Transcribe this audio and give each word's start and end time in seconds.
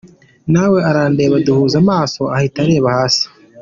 Nawe 0.53 0.79
arandeba 0.89 1.35
duhuza 1.45 1.75
amaso 1.83 2.21
ahita 2.35 2.57
areba 2.63 2.87
hasi. 2.97 3.25